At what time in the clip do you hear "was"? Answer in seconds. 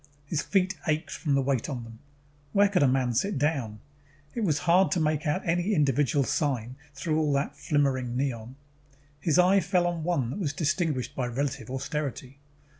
4.43-4.57, 10.39-10.53